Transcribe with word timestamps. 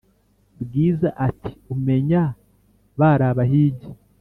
bwiza 0.61 1.09
ati"umenya 1.27 2.23
barabahigi 2.99 3.89